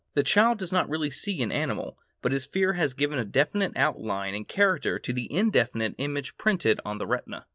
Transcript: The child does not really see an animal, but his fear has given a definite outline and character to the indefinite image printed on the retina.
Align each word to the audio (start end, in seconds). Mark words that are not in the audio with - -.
The 0.15 0.23
child 0.23 0.57
does 0.57 0.71
not 0.71 0.89
really 0.89 1.11
see 1.11 1.43
an 1.43 1.51
animal, 1.51 1.95
but 2.23 2.31
his 2.31 2.47
fear 2.47 2.73
has 2.73 2.95
given 2.95 3.19
a 3.19 3.23
definite 3.23 3.73
outline 3.77 4.33
and 4.33 4.47
character 4.47 4.97
to 4.97 5.13
the 5.13 5.31
indefinite 5.31 5.93
image 5.99 6.37
printed 6.37 6.81
on 6.83 6.97
the 6.97 7.05
retina. 7.05 7.45